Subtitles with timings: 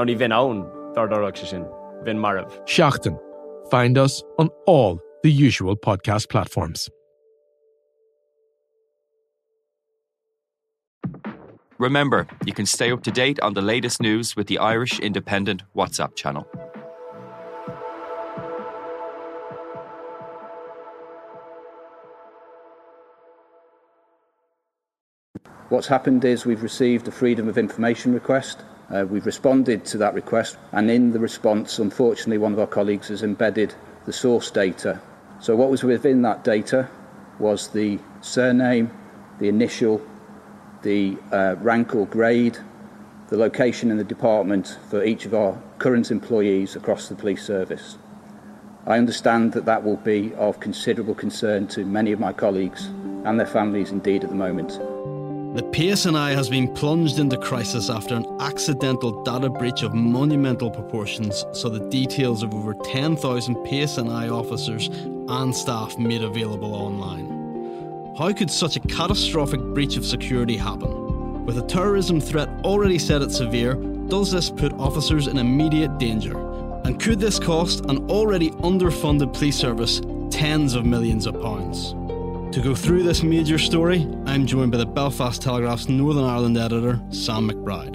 [0.00, 0.64] Ná ní bhín own
[0.94, 1.64] dardarach se sin,
[2.04, 2.48] bhín marmh.
[2.64, 3.18] Seachtain.
[3.70, 6.88] Find us on all the usual podcast platforms.
[11.78, 15.64] Remember, you can stay up to date on the latest news with the Irish Independent
[15.76, 16.46] WhatsApp channel.
[25.68, 28.64] What's happened is we've received a Freedom of Information request.
[28.92, 33.08] Uh, we've responded to that request, and in the response, unfortunately, one of our colleagues
[33.08, 33.72] has embedded
[34.04, 35.00] the source data.
[35.38, 36.88] So, what was within that data
[37.38, 38.90] was the surname,
[39.38, 40.02] the initial,
[40.82, 42.58] the uh, rank or grade,
[43.28, 47.96] the location in the department for each of our current employees across the police service.
[48.86, 52.86] I understand that that will be of considerable concern to many of my colleagues
[53.24, 54.80] and their families indeed at the moment.
[55.52, 61.44] The PSNI has been plunged into crisis after an accidental data breach of monumental proportions,
[61.52, 64.86] so the details of over 10,000 PSNI officers
[65.28, 68.14] and staff made available online.
[68.16, 71.44] How could such a catastrophic breach of security happen?
[71.44, 76.38] With a terrorism threat already set at severe, does this put officers in immediate danger?
[76.84, 80.00] And could this cost an already underfunded police service
[80.30, 81.96] tens of millions of pounds?
[82.52, 87.00] To go through this major story, I'm joined by the Belfast Telegraph's Northern Ireland editor,
[87.10, 87.94] Sam McBride.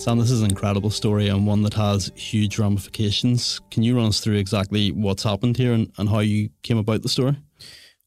[0.00, 3.60] Sam, this is an incredible story and one that has huge ramifications.
[3.70, 7.02] Can you run us through exactly what's happened here and, and how you came about
[7.02, 7.36] the story?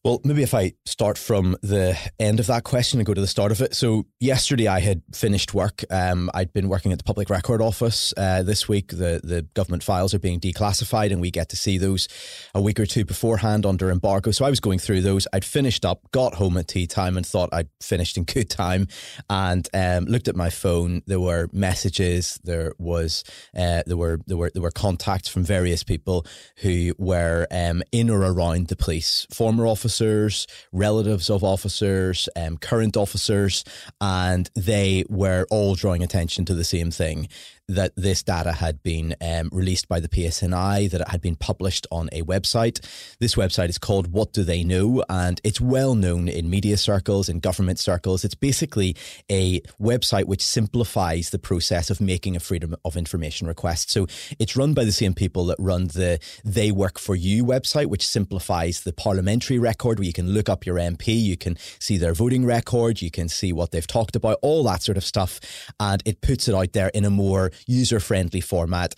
[0.09, 3.27] Well, maybe if I start from the end of that question and go to the
[3.27, 3.75] start of it.
[3.75, 5.83] So, yesterday I had finished work.
[5.91, 8.11] Um, I'd been working at the Public Record Office.
[8.17, 11.77] Uh, this week, the, the government files are being declassified, and we get to see
[11.77, 12.07] those
[12.55, 14.31] a week or two beforehand under embargo.
[14.31, 15.27] So, I was going through those.
[15.31, 18.87] I'd finished up, got home at tea time, and thought I'd finished in good time.
[19.29, 21.03] And um, looked at my phone.
[21.05, 22.39] There were messages.
[22.43, 23.23] There was
[23.55, 26.25] uh, there were there were there were contacts from various people
[26.63, 32.57] who were um, in or around the police, former officers officers, relatives of officers, um,
[32.57, 33.63] current officers,
[33.99, 37.27] and they were all drawing attention to the same thing
[37.69, 41.85] that this data had been um, released by the PSNI, that it had been published
[41.91, 42.79] on a website.
[43.19, 45.03] This website is called What Do They Know?
[45.07, 48.25] And it's well known in media circles, in government circles.
[48.25, 48.95] It's basically
[49.31, 53.91] a website which simplifies the process of making a Freedom of Information request.
[53.91, 54.07] So
[54.39, 58.07] it's run by the same people that run the They Work For You website, which
[58.07, 62.13] simplifies the parliamentary record where you can look up your MP, you can see their
[62.13, 65.39] voting record, you can see what they've talked about, all that sort of stuff.
[65.79, 68.95] And it puts it out there in a more user friendly format.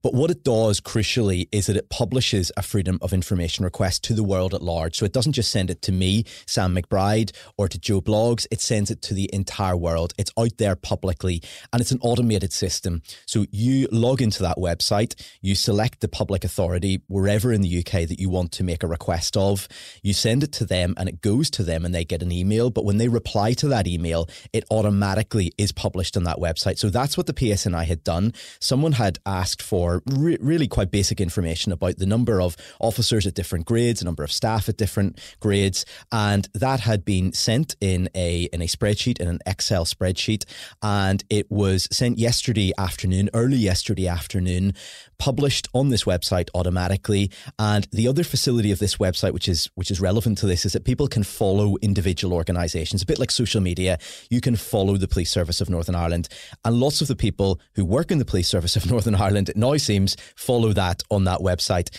[0.00, 4.14] But what it does, crucially, is that it publishes a Freedom of Information request to
[4.14, 4.96] the world at large.
[4.96, 8.60] So it doesn't just send it to me, Sam McBride, or to Joe Bloggs, it
[8.60, 10.14] sends it to the entire world.
[10.16, 11.42] It's out there publicly,
[11.72, 13.02] and it's an automated system.
[13.26, 18.06] So you log into that website, you select the public authority wherever in the UK
[18.06, 19.66] that you want to make a request of,
[20.04, 22.70] you send it to them, and it goes to them, and they get an email.
[22.70, 26.78] But when they reply to that email, it automatically is published on that website.
[26.78, 28.32] So that's what the PSNI had done.
[28.60, 33.26] Someone had asked for for re- really quite basic information about the number of officers
[33.26, 37.74] at different grades, the number of staff at different grades, and that had been sent
[37.80, 40.44] in a in a spreadsheet in an Excel spreadsheet,
[40.82, 44.74] and it was sent yesterday afternoon, early yesterday afternoon,
[45.18, 47.30] published on this website automatically.
[47.58, 50.72] And the other facility of this website, which is which is relevant to this, is
[50.72, 53.98] that people can follow individual organisations, a bit like social media.
[54.30, 56.28] You can follow the Police Service of Northern Ireland,
[56.64, 59.56] and lots of the people who work in the Police Service of Northern Ireland it
[59.56, 61.90] now seems follow that on that website.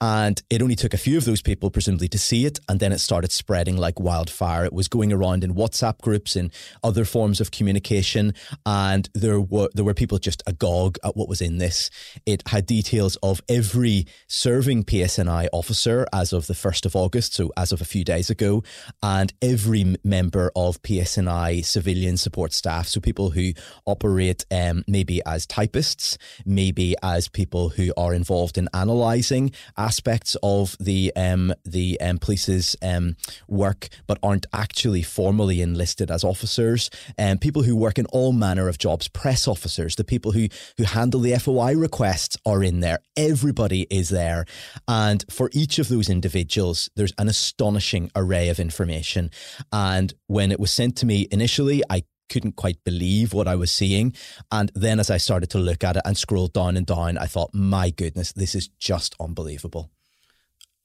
[0.00, 2.60] And it only took a few of those people, presumably, to see it.
[2.68, 4.64] And then it started spreading like wildfire.
[4.64, 6.52] It was going around in WhatsApp groups and
[6.84, 8.34] other forms of communication.
[8.66, 11.88] And there were, there were people just agog at what was in this.
[12.26, 17.50] It had details of every serving PSNI officer as of the 1st of August, so
[17.56, 18.62] as of a few days ago,
[19.02, 22.86] and every member of PSNI civilian support staff.
[22.86, 23.52] So people who
[23.86, 29.52] operate um, maybe as typists, maybe as people who are involved in analysing
[29.86, 33.16] aspects of the um, the um, police's um,
[33.48, 36.90] work, but aren't actually formally enlisted as officers.
[37.18, 40.84] Um, people who work in all manner of jobs, press officers, the people who who
[40.84, 42.98] handle the FOI requests are in there.
[43.16, 44.44] Everybody is there,
[44.88, 49.30] and for each of those individuals, there's an astonishing array of information.
[49.72, 53.70] And when it was sent to me initially, I couldn't quite believe what I was
[53.70, 54.14] seeing.
[54.50, 57.26] And then as I started to look at it and scroll down and down, I
[57.26, 59.90] thought, my goodness, this is just unbelievable.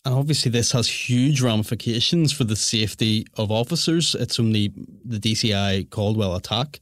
[0.04, 4.16] And obviously, this has huge ramifications for the safety of officers.
[4.16, 4.74] It's only
[5.06, 6.80] the DCI Caldwell attack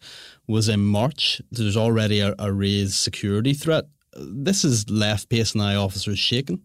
[0.48, 1.42] was in March.
[1.52, 3.86] There's already a, a raised security threat.
[4.16, 6.62] This has left PSNI officers shaken.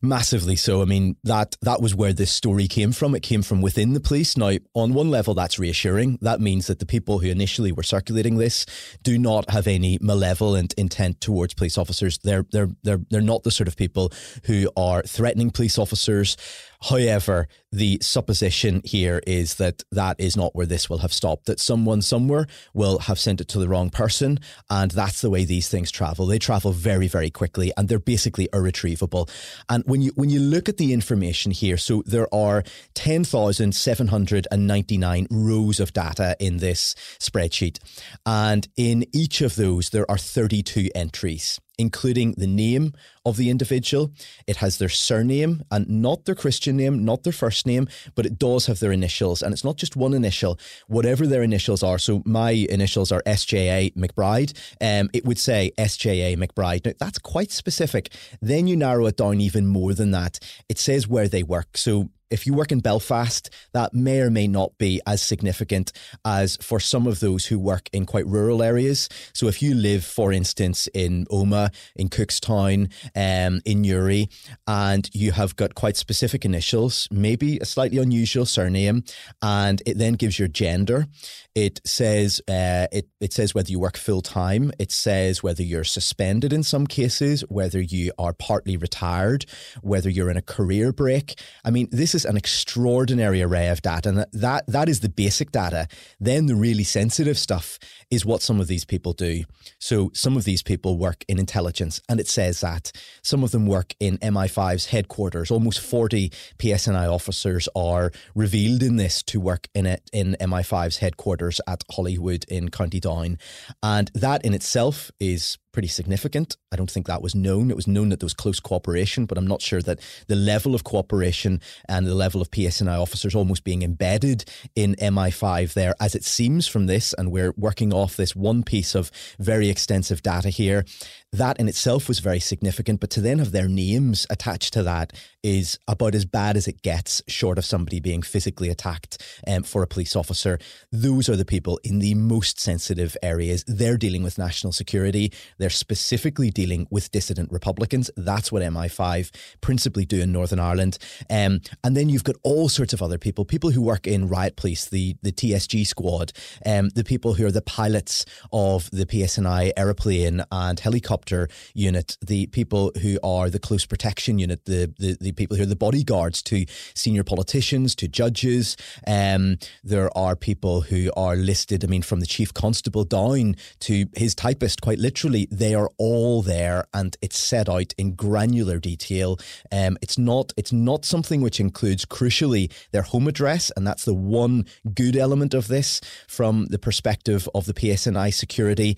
[0.00, 0.80] Massively so.
[0.80, 3.16] I mean, that that was where this story came from.
[3.16, 4.36] It came from within the police.
[4.36, 6.18] Now, on one level, that's reassuring.
[6.22, 8.64] That means that the people who initially were circulating this
[9.02, 12.18] do not have any malevolent intent towards police officers.
[12.18, 14.12] They're they're they're they're not the sort of people
[14.44, 16.36] who are threatening police officers.
[16.80, 21.58] However, the supposition here is that that is not where this will have stopped, that
[21.58, 24.38] someone somewhere will have sent it to the wrong person.
[24.70, 26.26] And that's the way these things travel.
[26.26, 29.28] They travel very, very quickly and they're basically irretrievable.
[29.68, 32.62] And when you, when you look at the information here, so there are
[32.94, 37.78] 10,799 rows of data in this spreadsheet.
[38.26, 42.92] And in each of those, there are 32 entries including the name
[43.24, 44.10] of the individual.
[44.46, 48.38] It has their surname and not their Christian name, not their first name, but it
[48.38, 49.42] does have their initials.
[49.42, 50.58] And it's not just one initial,
[50.88, 51.98] whatever their initials are.
[51.98, 54.52] So my initials are SJA McBride.
[54.80, 56.86] Um, it would say SJA McBride.
[56.86, 58.12] Now, that's quite specific.
[58.40, 60.38] Then you narrow it down even more than that.
[60.68, 61.76] It says where they work.
[61.76, 65.92] So if you work in Belfast, that may or may not be as significant
[66.24, 69.08] as for some of those who work in quite rural areas.
[69.32, 74.28] So if you live, for instance, in Omagh, in Cookstown, um, in Newry,
[74.66, 79.04] and you have got quite specific initials, maybe a slightly unusual surname,
[79.42, 81.06] and it then gives your gender.
[81.54, 84.70] It says uh, it it says whether you work full time.
[84.78, 89.44] It says whether you're suspended in some cases, whether you are partly retired,
[89.82, 91.40] whether you're in a career break.
[91.64, 95.52] I mean, this is an extraordinary array of data, and that that is the basic
[95.52, 95.88] data.
[96.20, 97.78] Then the really sensitive stuff
[98.10, 99.44] is what some of these people do.
[99.78, 102.92] So some of these people work in intelligence, and it says that
[103.22, 105.50] some of them work in MI5's headquarters.
[105.50, 111.60] Almost forty PSNI officers are revealed in this to work in it in MI5's headquarters
[111.66, 113.38] at Holywood in County Down.
[113.82, 116.56] And that in itself is pretty significant.
[116.72, 117.70] I don't think that was known.
[117.70, 120.74] It was known that there was close cooperation, but I'm not sure that the level
[120.74, 124.44] of cooperation and the level of PSNI officers almost being embedded
[124.74, 128.96] in MI5 there, as it seems from this, and we're working off this one piece
[128.96, 130.84] of very extensive data here.
[131.32, 135.12] That in itself was very significant, but to then have their names attached to that
[135.44, 139.82] is about as bad as it gets, short of somebody being physically attacked um, for
[139.82, 140.58] a police officer.
[140.90, 143.62] Those are the people in the most sensitive areas.
[143.66, 145.32] They're dealing with national security.
[145.58, 148.10] They're specifically dealing with dissident Republicans.
[148.16, 149.30] That's what MI5
[149.60, 150.98] principally do in Northern Ireland.
[151.30, 154.56] Um, and then you've got all sorts of other people, people who work in riot
[154.56, 156.32] police, the, the TSG squad,
[156.64, 162.46] um, the people who are the pilots of the PSNI aeroplane and helicopter unit, the
[162.48, 166.42] people who are the close protection unit, the, the, the people who are the bodyguards
[166.42, 168.76] to senior politicians, to judges.
[169.06, 174.06] Um, there are people who are listed, I mean, from the chief constable down to
[174.16, 179.38] his typist, quite literally, they are all there and it's set out in granular detail.
[179.70, 184.14] Um, it's not it's not something which includes crucially their home address, and that's the
[184.14, 188.96] one good element of this from the perspective of the PSNI security.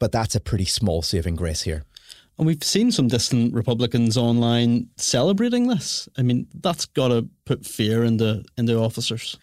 [0.00, 1.84] But that's a pretty small saving grace here.
[2.38, 6.08] And we've seen some dissident Republicans online celebrating this.
[6.16, 9.36] I mean, that's got to put fear into into officers.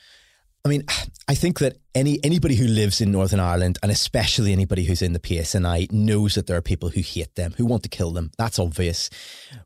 [0.65, 0.83] I mean,
[1.27, 5.13] I think that any anybody who lives in Northern Ireland, and especially anybody who's in
[5.13, 8.31] the PSNI, knows that there are people who hate them, who want to kill them.
[8.37, 9.09] That's obvious.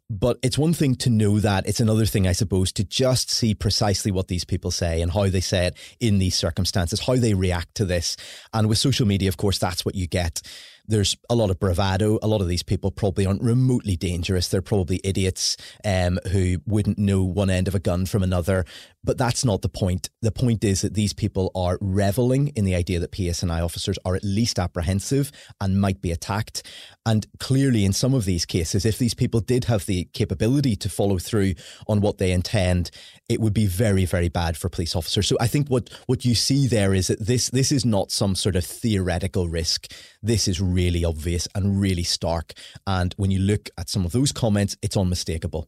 [0.09, 1.67] But it's one thing to know that.
[1.67, 5.27] It's another thing, I suppose, to just see precisely what these people say and how
[5.27, 8.15] they say it in these circumstances, how they react to this.
[8.53, 10.41] And with social media, of course, that's what you get
[10.89, 12.17] there's a lot of bravado.
[12.21, 14.47] A lot of these people probably aren't remotely dangerous.
[14.47, 15.55] They're probably idiots
[15.85, 18.65] um, who wouldn't know one end of a gun from another.
[19.03, 20.09] But that's not the point.
[20.21, 24.15] The point is that these people are reveling in the idea that PSNI officers are
[24.15, 25.31] at least apprehensive
[25.61, 26.63] and might be attacked.
[27.05, 30.89] And clearly, in some of these cases, if these people did have the capability to
[30.89, 31.53] follow through
[31.87, 32.91] on what they intend,
[33.29, 35.27] it would be very, very bad for police officers.
[35.27, 38.35] So I think what, what you see there is that this this is not some
[38.35, 39.91] sort of theoretical risk.
[40.21, 42.53] This is really obvious and really stark.
[42.87, 45.67] And when you look at some of those comments, it's unmistakable.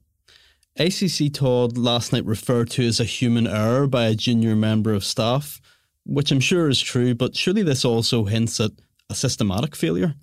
[0.78, 5.04] ACC Todd last night referred to as a human error by a junior member of
[5.04, 5.60] staff,
[6.06, 8.72] which I'm sure is true, but surely this also hints at
[9.12, 10.16] a systematic failure.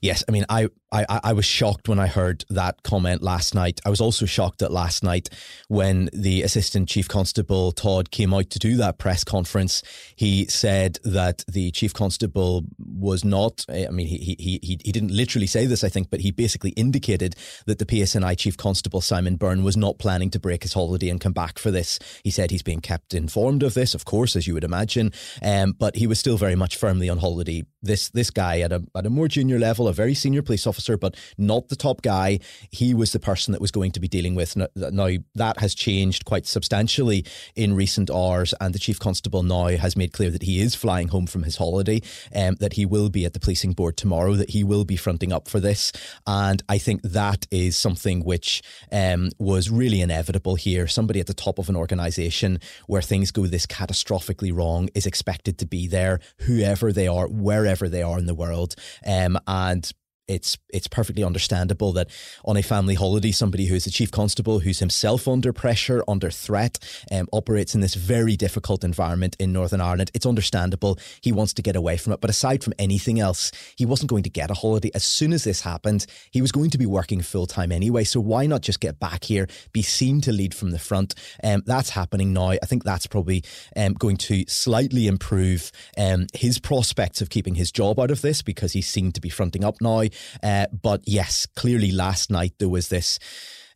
[0.00, 3.80] Yes, I mean, I, I, I was shocked when I heard that comment last night.
[3.86, 5.30] I was also shocked that last night
[5.68, 9.82] when the Assistant Chief Constable Todd came out to do that press conference,
[10.16, 13.64] he said that the Chief Constable was not.
[13.68, 16.70] I mean, he he he he didn't literally say this, I think, but he basically
[16.70, 21.08] indicated that the PSNI Chief Constable Simon Byrne was not planning to break his holiday
[21.08, 21.98] and come back for this.
[22.22, 25.72] He said he's being kept informed of this, of course, as you would imagine, um,
[25.78, 27.64] but he was still very much firmly on holiday.
[27.82, 30.96] This this guy at a at a more junior level, a very senior police officer,
[30.96, 32.38] but not the top guy.
[32.70, 34.56] He was the person that was going to be dealing with.
[34.56, 37.24] Now that has changed quite substantially
[37.54, 41.08] in recent hours, and the chief constable now has made clear that he is flying
[41.08, 42.00] home from his holiday,
[42.34, 45.32] um, that he will be at the policing board tomorrow, that he will be fronting
[45.32, 45.92] up for this,
[46.26, 50.86] and I think that is something which um, was really inevitable here.
[50.86, 55.58] Somebody at the top of an organisation where things go this catastrophically wrong is expected
[55.58, 58.74] to be there, whoever they are, wherever they are in the world.
[59.06, 59.90] Um, and
[60.28, 62.08] it's it's perfectly understandable that
[62.44, 66.30] on a family holiday, somebody who is a chief constable, who's himself under pressure, under
[66.30, 66.78] threat,
[67.10, 70.10] um, operates in this very difficult environment in Northern Ireland.
[70.14, 70.98] It's understandable.
[71.20, 72.20] He wants to get away from it.
[72.20, 74.90] But aside from anything else, he wasn't going to get a holiday.
[74.94, 78.04] As soon as this happened, he was going to be working full time anyway.
[78.04, 81.14] So why not just get back here, be seen to lead from the front?
[81.42, 82.50] Um, that's happening now.
[82.50, 83.44] I think that's probably
[83.76, 88.42] um, going to slightly improve um, his prospects of keeping his job out of this
[88.42, 90.02] because he's seen to be fronting up now.
[90.42, 93.18] Uh, but yes, clearly last night there was this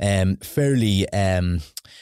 [0.00, 1.60] um, fairly um,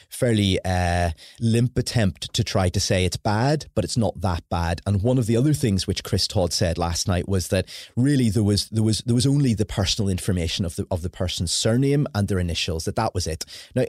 [0.09, 4.81] fairly uh, limp attempt to try to say it's bad, but it's not that bad.
[4.85, 8.29] And one of the other things which Chris Todd said last night was that really
[8.29, 11.51] there was there was there was only the personal information of the of the person's
[11.51, 12.85] surname and their initials.
[12.85, 13.45] That that was it.
[13.75, 13.85] Now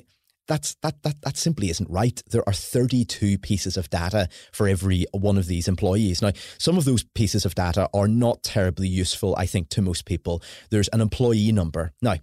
[0.47, 2.23] that's that that that simply isn't right.
[2.31, 6.23] There are 32 pieces of data for every one of these employees.
[6.23, 10.05] Now, some of those pieces of data are not terribly useful, I think, to most
[10.05, 10.43] people.
[10.71, 11.93] There's an employee number.
[12.01, 12.17] Now,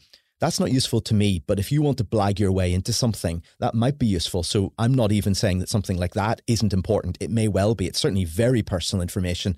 [0.44, 3.42] that's not useful to me, but if you want to blag your way into something,
[3.60, 4.44] that might be useful.
[4.44, 7.18] So I'm not even saying that something like that isn't important.
[7.22, 7.88] It may well be.
[7.88, 9.56] It's certainly very personal information.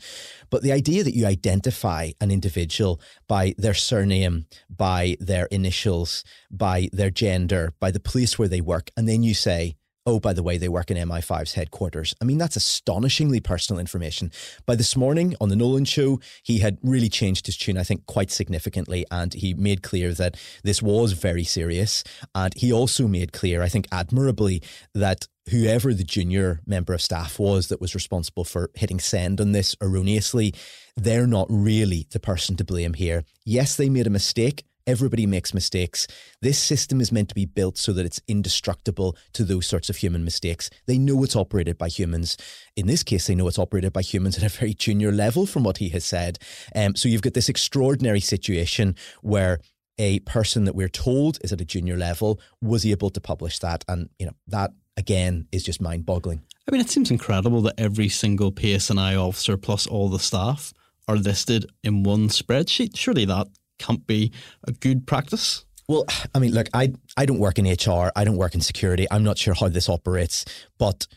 [0.51, 6.89] But the idea that you identify an individual by their surname, by their initials, by
[6.94, 9.77] their gender, by the place where they work, and then you say,
[10.08, 12.14] Oh, by the way, they work in MI5's headquarters.
[12.22, 14.32] I mean, that's astonishingly personal information.
[14.68, 18.06] By this morning on the Nolan show, he had really changed his tune, I think,
[18.06, 19.04] quite significantly.
[19.10, 22.04] And he made clear that this was very serious.
[22.36, 24.62] And he also made clear, I think, admirably,
[24.94, 29.54] that whoever the junior member of staff was that was responsible for hitting send on
[29.54, 30.54] this erroneously,
[30.96, 33.24] they're not really the person to blame here.
[33.44, 34.66] Yes, they made a mistake.
[34.88, 36.06] Everybody makes mistakes.
[36.42, 39.98] This system is meant to be built so that it's indestructible to those sorts of
[39.98, 40.70] human mistakes.
[40.86, 42.38] They know it's operated by humans.
[42.75, 45.63] In this case, they know it's operated by humans at a very junior level, from
[45.63, 46.38] what he has said.
[46.75, 49.60] Um, so you've got this extraordinary situation where
[49.98, 53.84] a person that we're told is at a junior level was able to publish that.
[53.88, 56.44] And, you know, that again is just mind boggling.
[56.68, 60.74] I mean, it seems incredible that every single PSNI officer plus all the staff
[61.08, 62.96] are listed in one spreadsheet.
[62.96, 63.48] Surely that
[63.79, 64.32] can't be
[64.67, 65.65] a good practice?
[65.88, 69.05] Well, I mean, look, I I don't work in HR, I don't work in security.
[69.12, 70.46] I'm not sure how this operates,
[70.77, 71.08] but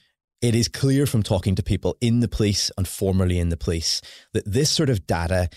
[0.41, 4.01] it is clear from talking to people in the police and formerly in the police
[4.35, 5.49] that this sort of data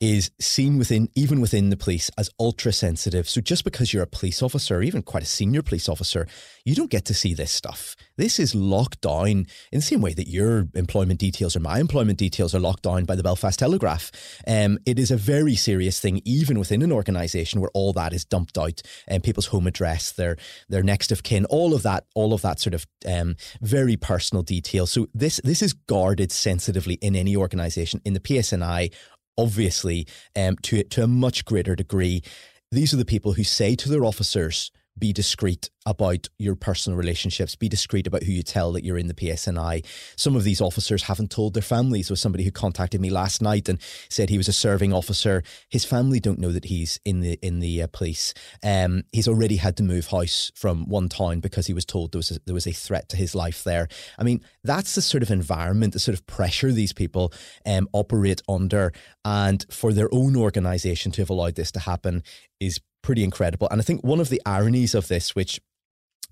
[0.00, 3.28] is seen within even within the police as ultra sensitive.
[3.28, 6.26] So just because you're a police officer, even quite a senior police officer,
[6.64, 7.94] you don't get to see this stuff.
[8.16, 12.18] This is locked down in the same way that your employment details or my employment
[12.18, 14.10] details are locked down by the Belfast Telegraph.
[14.46, 18.24] Um, it is a very serious thing, even within an organisation where all that is
[18.24, 20.36] dumped out and um, people's home address, their
[20.68, 24.42] their next of kin, all of that, all of that sort of um, very personal
[24.42, 24.86] detail.
[24.86, 28.00] So this this is guarded sensitively in any organisation.
[28.04, 28.92] In the PSNI
[29.36, 32.22] obviously, um, to, to a much greater degree.
[32.70, 37.56] These are the people who say to their officers, be discreet about your personal relationships.
[37.56, 39.84] Be discreet about who you tell that you're in the PSNI.
[40.16, 42.08] Some of these officers haven't told their families.
[42.08, 45.42] There was somebody who contacted me last night and said he was a serving officer.
[45.68, 48.34] His family don't know that he's in the in the uh, police.
[48.62, 52.20] Um, he's already had to move house from one town because he was told there
[52.20, 53.88] was a, there was a threat to his life there.
[54.18, 57.32] I mean, that's the sort of environment, the sort of pressure these people
[57.66, 58.92] um, operate under,
[59.24, 62.22] and for their own organisation to have allowed this to happen
[62.60, 63.68] is pretty incredible.
[63.70, 65.60] And I think one of the ironies of this, which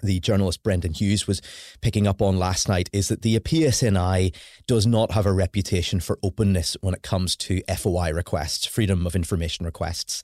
[0.02, 1.40] the journalist Brendan Hughes was
[1.80, 4.34] picking up on last night is that the PSNI
[4.66, 9.14] does not have a reputation for openness when it comes to FOI requests, freedom of
[9.14, 10.22] information requests.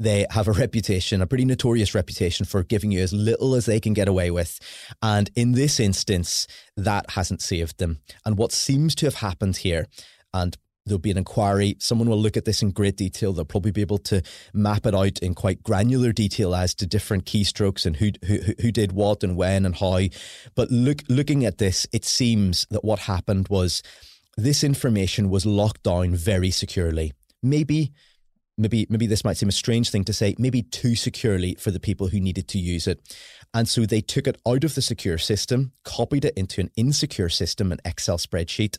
[0.00, 3.78] They have a reputation, a pretty notorious reputation for giving you as little as they
[3.78, 4.58] can get away with.
[5.00, 8.00] And in this instance, that hasn't saved them.
[8.24, 9.86] And what seems to have happened here,
[10.34, 10.56] and
[10.90, 11.76] There'll be an inquiry.
[11.78, 13.32] Someone will look at this in great detail.
[13.32, 17.26] They'll probably be able to map it out in quite granular detail as to different
[17.26, 20.00] keystrokes and who who, who did what and when and how.
[20.56, 23.84] But look, looking at this, it seems that what happened was
[24.36, 27.12] this information was locked down very securely.
[27.40, 27.92] Maybe
[28.60, 31.80] maybe maybe this might seem a strange thing to say, maybe too securely for the
[31.80, 33.00] people who needed to use it.
[33.52, 37.28] And so they took it out of the secure system, copied it into an insecure
[37.28, 38.76] system, an Excel spreadsheet.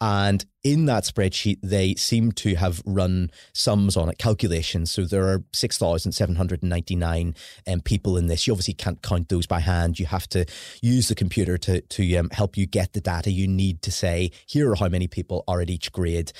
[0.00, 4.90] And in that spreadsheet, they seem to have run sums on it, calculations.
[4.90, 7.34] So there are 6,799
[7.66, 8.46] um, people in this.
[8.46, 9.98] You obviously can't count those by hand.
[9.98, 10.46] You have to
[10.80, 14.30] use the computer to, to um, help you get the data you need to say,
[14.46, 16.32] here are how many people are at each grade.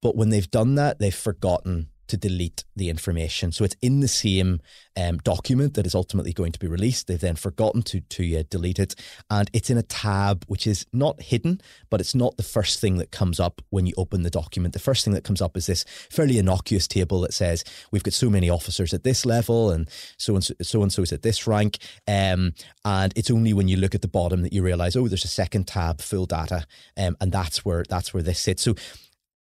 [0.00, 3.52] But when they've done that, they've forgotten to delete the information.
[3.52, 4.60] So it's in the same
[4.96, 7.06] um, document that is ultimately going to be released.
[7.06, 8.94] They've then forgotten to to uh, delete it,
[9.30, 12.98] and it's in a tab which is not hidden, but it's not the first thing
[12.98, 14.72] that comes up when you open the document.
[14.72, 18.14] The first thing that comes up is this fairly innocuous table that says we've got
[18.14, 21.46] so many officers at this level, and so and so, and so is at this
[21.46, 21.78] rank.
[22.06, 25.24] Um, and it's only when you look at the bottom that you realize, oh, there's
[25.24, 28.62] a second tab, full data, um, and that's where that's where this sits.
[28.62, 28.74] So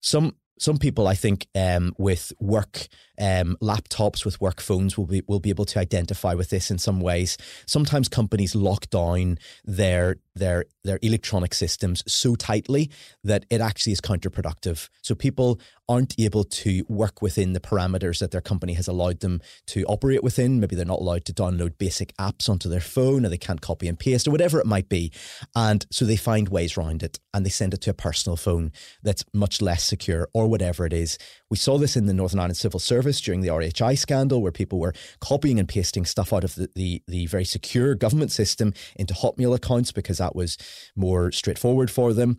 [0.02, 2.88] some some people, I think, um, with work
[3.20, 6.78] um, laptops, with work phones, will be will be able to identify with this in
[6.78, 7.38] some ways.
[7.66, 12.90] Sometimes companies lock down their their their electronic systems so tightly
[13.24, 14.90] that it actually is counterproductive.
[15.02, 15.60] So people
[15.90, 20.24] aren't able to work within the parameters that their company has allowed them to operate
[20.24, 20.60] within.
[20.60, 23.88] Maybe they're not allowed to download basic apps onto their phone, or they can't copy
[23.88, 25.12] and paste, or whatever it might be.
[25.56, 28.72] And so they find ways around it, and they send it to a personal phone
[29.02, 31.18] that's much less secure, or whatever it is.
[31.50, 34.80] We saw this in the Northern Ireland Civil Service during the RHI scandal, where people
[34.80, 39.16] were copying and pasting stuff out of the, the, the very secure government system into
[39.16, 40.58] Hotmail accounts because that was
[40.96, 42.38] more straightforward for them.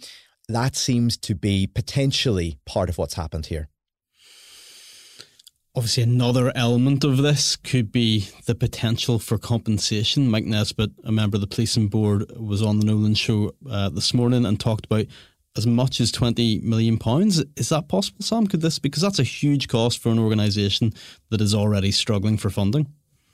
[0.48, 3.68] That seems to be potentially part of what's happened here.
[5.74, 10.28] Obviously, another element of this could be the potential for compensation.
[10.28, 14.12] Mike Nesbitt, a member of the policing board, was on the Nolan show uh, this
[14.12, 15.06] morning and talked about
[15.56, 17.42] as much as 20 million pounds.
[17.56, 18.46] Is that possible, Sam?
[18.46, 20.92] Could this, because that's a huge cost for an organisation
[21.30, 22.86] that is already struggling for funding?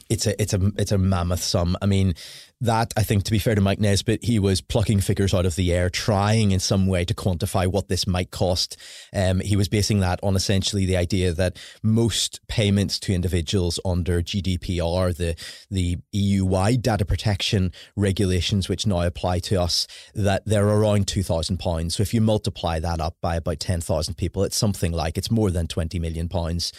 [0.08, 1.76] it's a it's a it's a mammoth sum.
[1.82, 2.14] I mean,
[2.60, 5.56] that I think to be fair to Mike Nesbitt, he was plucking figures out of
[5.56, 8.76] the air, trying in some way to quantify what this might cost.
[9.12, 14.22] Um, he was basing that on essentially the idea that most payments to individuals under
[14.22, 15.36] GDPR, the
[15.70, 21.22] the EU wide data protection regulations which now apply to us, that they're around two
[21.22, 21.96] thousand pounds.
[21.96, 25.30] So if you multiply that up by about ten thousand people, it's something like it's
[25.30, 26.72] more than twenty million pounds.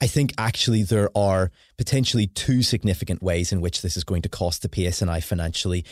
[0.00, 4.28] I think actually there are potentially two significant ways in which this is going to
[4.28, 5.84] cost the PSNI financially.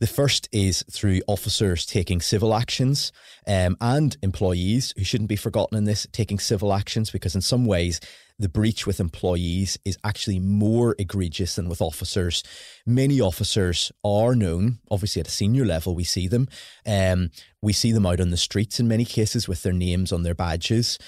[0.00, 3.12] The first is through officers taking civil actions
[3.46, 7.66] um, and employees who shouldn't be forgotten in this taking civil actions because in some
[7.66, 8.00] ways
[8.38, 12.42] the breach with employees is actually more egregious than with officers.
[12.86, 16.48] Many officers are known, obviously at a senior level, we see them.
[16.86, 20.22] Um, we see them out on the streets in many cases with their names on
[20.22, 20.98] their badges.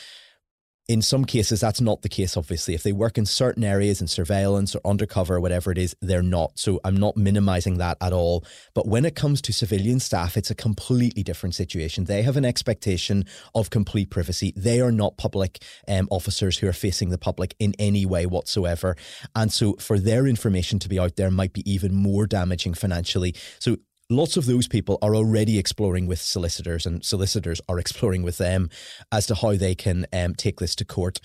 [0.88, 2.74] In some cases, that's not the case, obviously.
[2.74, 6.58] If they work in certain areas in surveillance or undercover whatever it is, they're not.
[6.58, 8.44] So I'm not minimizing that at all.
[8.74, 12.04] But when it comes to civilian staff, it's a completely different situation.
[12.04, 14.52] They have an expectation of complete privacy.
[14.56, 18.96] They are not public um, officers who are facing the public in any way whatsoever.
[19.36, 23.36] And so for their information to be out there might be even more damaging financially.
[23.60, 23.76] So
[24.16, 28.70] lots of those people are already exploring with solicitors, and solicitors are exploring with them
[29.10, 31.20] as to how they can um, take this to court.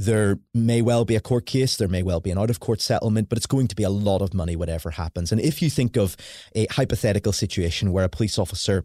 [0.00, 2.80] There may well be a court case, there may well be an out of court
[2.80, 5.32] settlement, but it's going to be a lot of money, whatever happens.
[5.32, 6.16] And if you think of
[6.54, 8.84] a hypothetical situation where a police officer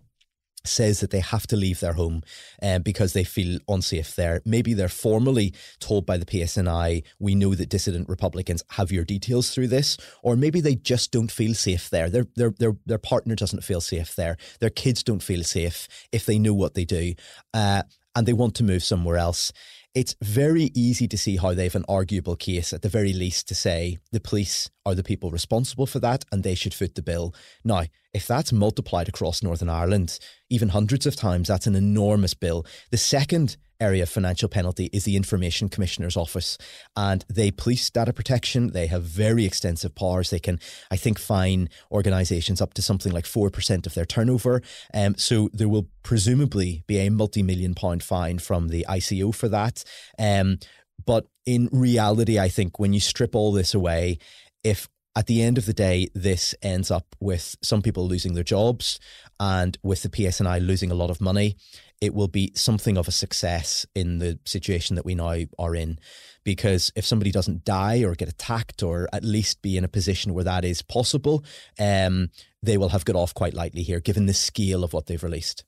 [0.65, 2.21] says that they have to leave their home
[2.61, 4.41] um, because they feel unsafe there.
[4.45, 9.49] Maybe they're formally told by the PSNI, we know that dissident Republicans have your details
[9.49, 12.09] through this, or maybe they just don't feel safe there.
[12.09, 14.37] Their, their, their, their partner doesn't feel safe there.
[14.59, 17.13] Their kids don't feel safe if they know what they do,
[17.53, 17.83] uh,
[18.15, 19.51] and they want to move somewhere else
[19.93, 23.47] it's very easy to see how they have an arguable case, at the very least,
[23.47, 27.03] to say the police are the people responsible for that and they should foot the
[27.03, 27.33] bill.
[27.63, 32.65] Now, if that's multiplied across Northern Ireland, even hundreds of times, that's an enormous bill.
[32.91, 36.57] The second area of financial penalty is the Information Commissioner's Office.
[36.95, 38.71] And they police data protection.
[38.71, 40.29] They have very extensive powers.
[40.29, 44.61] They can, I think, fine organisations up to something like 4% of their turnover.
[44.93, 49.49] Um, so there will presumably be a multi million pound fine from the ICO for
[49.49, 49.83] that.
[50.17, 50.59] Um,
[51.05, 54.19] but in reality, I think when you strip all this away,
[54.63, 58.43] if at the end of the day, this ends up with some people losing their
[58.43, 58.99] jobs
[59.39, 61.55] and with the PSNI losing a lot of money.
[62.01, 65.99] It will be something of a success in the situation that we now are in.
[66.43, 70.33] Because if somebody doesn't die or get attacked or at least be in a position
[70.33, 71.45] where that is possible,
[71.79, 72.29] um,
[72.63, 75.63] they will have got off quite lightly here, given the scale of what they've released.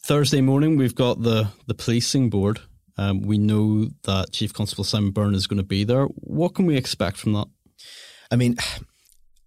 [0.00, 2.60] Thursday morning, we've got the, the policing board
[2.98, 6.04] um, we know that Chief Constable Simon Byrne is going to be there.
[6.06, 7.46] What can we expect from that?
[8.30, 8.56] I mean,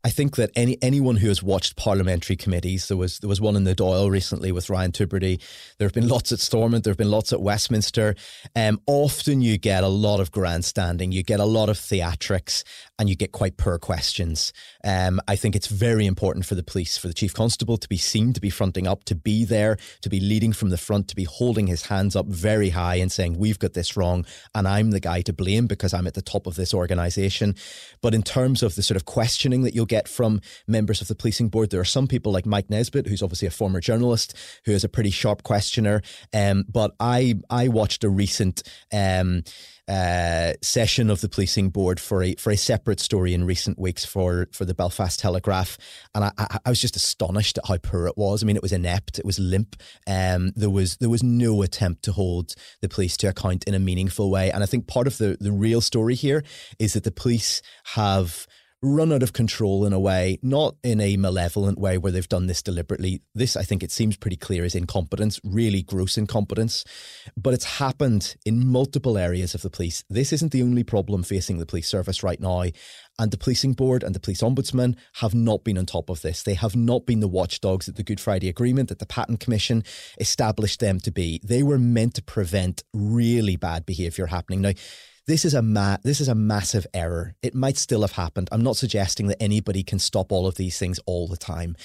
[0.03, 3.55] I think that any anyone who has watched parliamentary committees, there was there was one
[3.55, 5.39] in the Dáil recently with Ryan Tubridy.
[5.77, 6.83] There have been lots at Stormont.
[6.83, 8.15] There have been lots at Westminster.
[8.55, 12.63] Um, often you get a lot of grandstanding, you get a lot of theatrics,
[12.97, 14.53] and you get quite poor questions.
[14.83, 17.97] Um, I think it's very important for the police, for the chief constable to be
[17.97, 21.15] seen, to be fronting up, to be there, to be leading from the front, to
[21.15, 24.89] be holding his hands up very high and saying, "We've got this wrong, and I'm
[24.89, 27.55] the guy to blame because I'm at the top of this organisation."
[28.01, 31.15] But in terms of the sort of questioning that you'll get from members of the
[31.15, 31.69] policing board.
[31.69, 34.33] There are some people like Mike Nesbitt, who's obviously a former journalist,
[34.65, 36.01] who is a pretty sharp questioner.
[36.33, 38.63] Um, but I I watched a recent.
[38.91, 39.43] Um,
[39.87, 44.05] uh, session of the policing board for a for a separate story in recent weeks
[44.05, 45.77] for for the Belfast Telegraph,
[46.15, 48.41] and I, I, I was just astonished at how poor it was.
[48.41, 49.75] I mean, it was inept, it was limp.
[50.07, 53.79] Um, there was there was no attempt to hold the police to account in a
[53.79, 56.41] meaningful way, and I think part of the the real story here
[56.79, 57.61] is that the police
[57.95, 58.47] have
[58.83, 62.47] run out of control in a way, not in a malevolent way where they've done
[62.47, 63.21] this deliberately.
[63.35, 66.83] This, I think it seems pretty clear, is incompetence, really gross incompetence.
[67.37, 70.03] But it's happened in multiple areas of the police.
[70.09, 72.63] This isn't the only problem facing the police service right now.
[73.19, 76.41] And the policing board and the police ombudsman have not been on top of this.
[76.41, 79.83] They have not been the watchdogs that the Good Friday Agreement, that the Patten Commission
[80.19, 81.39] established them to be.
[81.43, 84.61] They were meant to prevent really bad behaviour happening.
[84.61, 84.71] Now,
[85.27, 87.35] this is a ma- this is a massive error.
[87.43, 88.49] It might still have happened.
[88.51, 91.75] I'm not suggesting that anybody can stop all of these things all the time,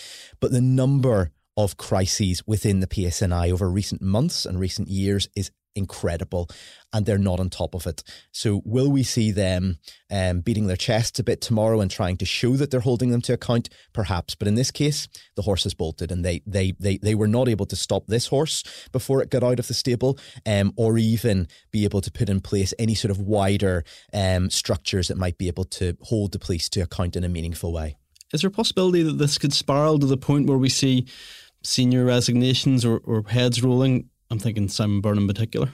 [0.40, 5.50] but the number of crises within the PSNI over recent months and recent years is
[5.76, 6.48] incredible,
[6.92, 8.02] and they're not on top of it.
[8.32, 9.78] So, will we see them
[10.10, 13.20] um, beating their chests a bit tomorrow and trying to show that they're holding them
[13.22, 13.68] to account?
[13.92, 17.28] Perhaps, but in this case, the horse has bolted, and they they they they were
[17.28, 20.98] not able to stop this horse before it got out of the stable, um, or
[20.98, 25.38] even be able to put in place any sort of wider um, structures that might
[25.38, 27.96] be able to hold the police to account in a meaningful way.
[28.32, 31.06] Is there a possibility that this could spiral to the point where we see
[31.62, 35.70] senior resignations or, or heads rolling I'm thinking Simon Byrne in particular.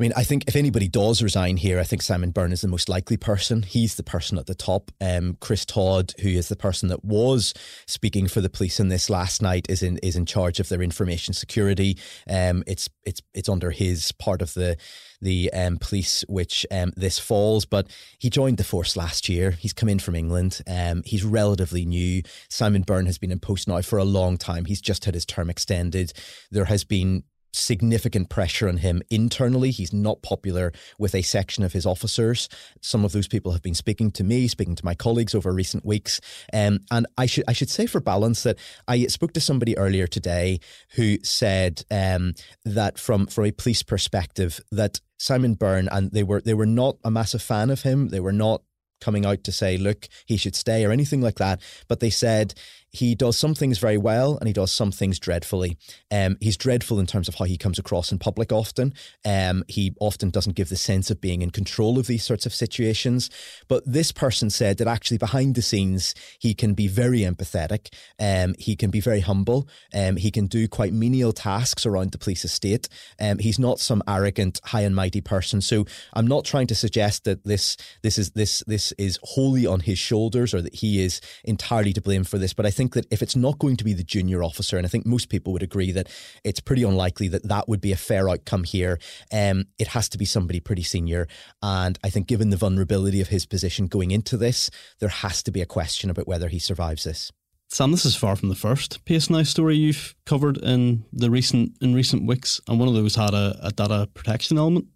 [0.00, 2.68] I mean, I think if anybody does resign here, I think Simon Byrne is the
[2.68, 3.62] most likely person.
[3.62, 4.90] He's the person at the top.
[4.98, 7.52] Um, Chris Todd, who is the person that was
[7.86, 10.80] speaking for the police in this last night, is in is in charge of their
[10.80, 11.98] information security.
[12.26, 14.78] Um, it's it's it's under his part of the
[15.20, 17.66] the um, police, which um, this falls.
[17.66, 19.50] But he joined the force last year.
[19.50, 20.62] He's come in from England.
[20.66, 22.22] Um, he's relatively new.
[22.48, 24.64] Simon Byrne has been in post now for a long time.
[24.64, 26.14] He's just had his term extended.
[26.50, 29.70] There has been significant pressure on him internally.
[29.70, 32.48] He's not popular with a section of his officers.
[32.80, 35.84] Some of those people have been speaking to me, speaking to my colleagues over recent
[35.84, 36.20] weeks.
[36.52, 38.58] Um, and I should I should say for balance that
[38.88, 40.60] I spoke to somebody earlier today
[40.96, 42.34] who said um,
[42.64, 46.96] that from from a police perspective that Simon Byrne and they were they were not
[47.04, 48.08] a massive fan of him.
[48.08, 48.62] They were not
[49.00, 51.60] coming out to say, look, he should stay or anything like that.
[51.88, 52.54] But they said
[52.92, 55.76] he does some things very well and he does some things dreadfully.
[56.10, 58.94] Um, he's dreadful in terms of how he comes across in public often.
[59.24, 62.54] Um, he often doesn't give the sense of being in control of these sorts of
[62.54, 63.30] situations.
[63.68, 67.92] But this person said that actually behind the scenes, he can be very empathetic.
[68.18, 69.68] Um, he can be very humble.
[69.94, 72.88] Um, he can do quite menial tasks around the police estate.
[73.20, 75.60] Um, he's not some arrogant, high and mighty person.
[75.60, 79.80] So I'm not trying to suggest that this this is this this is wholly on
[79.80, 82.52] his shoulders or that he is entirely to blame for this.
[82.52, 84.88] But I think that if it's not going to be the junior officer, and I
[84.88, 86.08] think most people would agree that
[86.44, 88.98] it's pretty unlikely that that would be a fair outcome here,
[89.32, 91.28] um, it has to be somebody pretty senior.
[91.62, 95.50] And I think, given the vulnerability of his position going into this, there has to
[95.50, 97.30] be a question about whether he survives this.
[97.68, 101.94] Sam, this is far from the first PSNI story you've covered in the recent in
[101.94, 104.86] recent weeks, and one of those had a, a data protection element.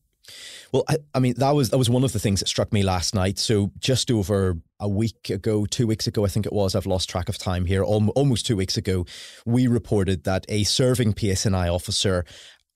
[0.73, 2.83] Well, I, I, mean that was that was one of the things that struck me
[2.83, 3.38] last night.
[3.38, 6.75] So just over a week ago, two weeks ago, I think it was.
[6.75, 7.83] I've lost track of time here.
[7.83, 9.07] almost two weeks ago,
[9.47, 12.27] we reported that a serving PSNI officer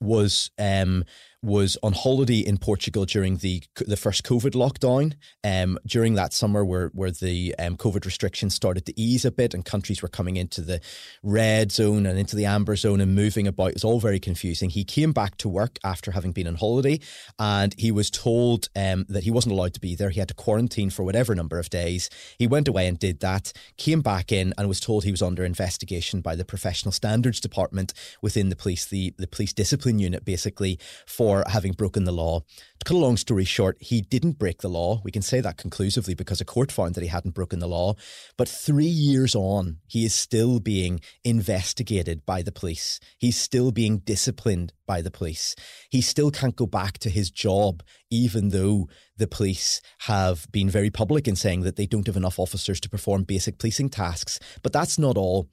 [0.01, 1.05] was um,
[1.43, 5.15] was on holiday in Portugal during the the first COVID lockdown.
[5.45, 9.55] Um, during that summer, where where the um, COVID restrictions started to ease a bit,
[9.55, 10.81] and countries were coming into the
[11.23, 14.71] red zone and into the amber zone and moving about, it was all very confusing.
[14.71, 16.99] He came back to work after having been on holiday,
[17.39, 20.11] and he was told um, that he wasn't allowed to be there.
[20.11, 22.11] He had to quarantine for whatever number of days.
[22.39, 23.53] He went away and did that.
[23.77, 27.95] Came back in and was told he was under investigation by the Professional Standards Department
[28.23, 32.41] within the police, the the police discipline unit, basically for for having broken the law.
[32.41, 35.03] To cut a long story short, he didn't break the law.
[35.05, 37.97] We can say that conclusively because a court found that he hadn't broken the law.
[38.39, 42.99] But three years on, he is still being investigated by the police.
[43.19, 45.55] He's still being disciplined by the police.
[45.91, 48.89] He still can't go back to his job, even though
[49.19, 52.89] the police have been very public in saying that they don't have enough officers to
[52.89, 54.41] perform basic policing tasks.
[54.63, 55.51] But that's not all.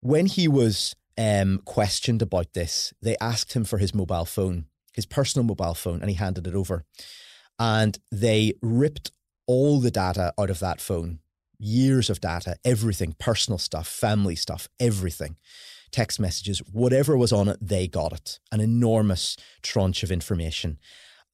[0.00, 5.06] When he was um, questioned about this, they asked him for his mobile phone his
[5.06, 6.84] personal mobile phone, and he handed it over.
[7.58, 9.12] And they ripped
[9.46, 11.20] all the data out of that phone
[11.58, 15.36] years of data, everything, personal stuff, family stuff, everything,
[15.90, 18.38] text messages, whatever was on it, they got it.
[18.52, 20.78] An enormous tranche of information.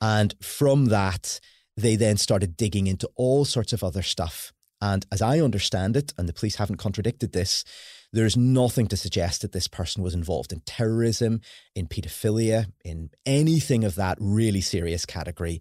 [0.00, 1.40] And from that,
[1.76, 4.52] they then started digging into all sorts of other stuff.
[4.80, 7.64] And as I understand it, and the police haven't contradicted this,
[8.12, 11.40] there's nothing to suggest that this person was involved in terrorism,
[11.74, 15.60] in paedophilia, in anything of that really serious category.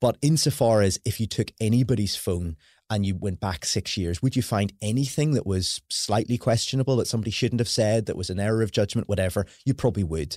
[0.00, 2.56] But insofar as if you took anybody's phone
[2.90, 7.08] and you went back six years, would you find anything that was slightly questionable that
[7.08, 9.46] somebody shouldn't have said, that was an error of judgment, whatever?
[9.64, 10.36] You probably would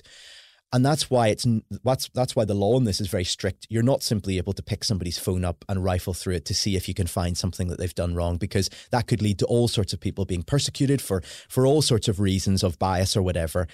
[0.72, 1.46] and that's why it's
[1.84, 3.66] that's that's why the law on this is very strict.
[3.68, 6.76] You're not simply able to pick somebody's phone up and rifle through it to see
[6.76, 9.68] if you can find something that they've done wrong, because that could lead to all
[9.68, 13.66] sorts of people being persecuted for for all sorts of reasons of bias or whatever.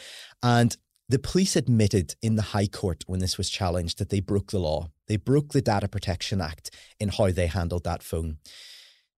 [0.42, 0.76] And
[1.08, 4.58] the police admitted in the High Court when this was challenged that they broke the
[4.58, 4.90] law.
[5.06, 8.38] They broke the Data Protection Act in how they handled that phone.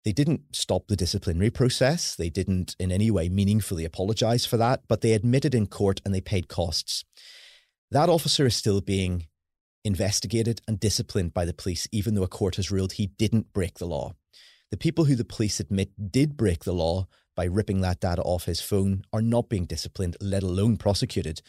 [0.05, 2.17] They didn't stop the disciplinary process.
[2.17, 6.15] They didn't in any way meaningfully apologize for that, but they admitted in court and
[6.15, 7.05] they paid costs.
[7.91, 9.27] That officer is still being
[9.85, 13.79] investigated and disciplined by the police, even though a court has ruled he didn't break
[13.79, 14.15] the law.
[14.73, 18.47] The people who the police admit did break the law by ripping that data off
[18.47, 21.43] his phone are not being disciplined, let alone prosecuted.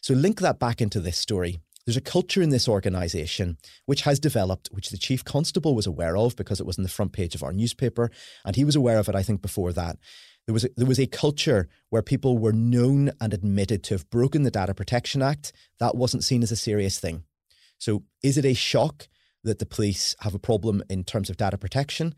[0.00, 1.60] So link that back into this story.
[1.84, 6.16] There's a culture in this organisation which has developed, which the chief constable was aware
[6.16, 8.10] of because it was on the front page of our newspaper,
[8.46, 9.98] and he was aware of it, I think, before that,
[10.46, 14.10] there was a, there was a culture where people were known and admitted to have
[14.10, 15.52] broken the Data Protection Act.
[15.78, 17.24] That wasn't seen as a serious thing.
[17.78, 19.08] So, is it a shock
[19.44, 22.14] that the police have a problem in terms of data protection?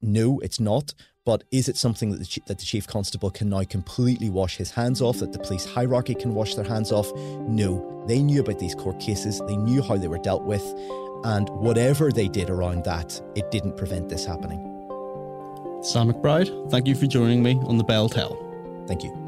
[0.00, 0.94] No, it's not.
[1.24, 4.70] But is it something that the, that the chief constable can now completely wash his
[4.70, 5.18] hands off?
[5.18, 7.10] That the police hierarchy can wash their hands off?
[7.14, 9.40] No, they knew about these court cases.
[9.46, 10.62] They knew how they were dealt with,
[11.24, 14.73] and whatever they did around that, it didn't prevent this happening.
[15.84, 18.38] Sam McBride, thank you for joining me on the Bel Tel.
[18.86, 19.23] Thank you.